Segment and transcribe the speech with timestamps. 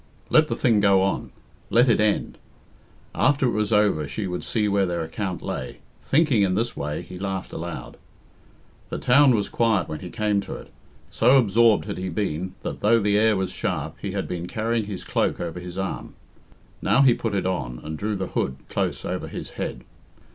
[0.31, 1.29] Let the thing go on;
[1.69, 2.39] let it end.
[3.13, 5.77] After it was over she would see where their account lay.
[6.03, 7.97] Thinking in this way, he laughed aloud.
[8.89, 10.71] The town was quiet when he came to it.
[11.11, 14.85] So absorbed had he been that, though the air was sharp, he had been carrying
[14.85, 16.15] his cloak over his arm.
[16.81, 19.83] Now he put it on, and drew the hood close over his head.